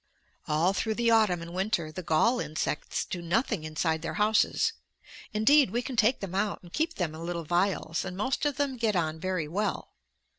[0.47, 4.73] All through the autumn and winter the gall insects do nothing inside their houses.
[5.31, 8.57] Indeed we can take them out and keep them in little vials, and most of
[8.57, 9.91] them get on very well.